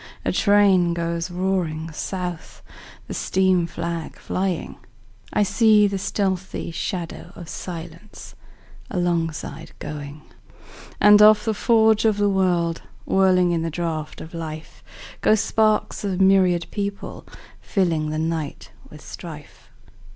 A 0.25 0.31
train 0.31 0.95
goes 0.95 1.29
roaring 1.29 1.91
south, 1.91 2.63
The 3.05 3.13
steam 3.13 3.67
flag 3.67 4.17
flying;I 4.17 5.43
see 5.43 5.85
the 5.85 5.99
stealthy 5.99 6.71
shadow 6.71 7.31
of 7.35 7.45
silenceAlongside 7.45 9.73
going. 9.77 10.23
And 10.99 11.21
off 11.21 11.45
the 11.45 11.53
forge 11.53 12.05
of 12.05 12.17
the 12.17 12.29
world, 12.31 12.81
Whirling 13.05 13.51
in 13.51 13.61
the 13.61 13.69
draught 13.69 14.21
of 14.21 14.33
life, 14.33 14.83
Go 15.21 15.35
sparks 15.35 16.03
of 16.03 16.19
myriad 16.19 16.65
people, 16.71 17.27
fillingThe 17.63 18.19
night 18.19 18.71
with 18.89 19.01
strife. 19.01 19.69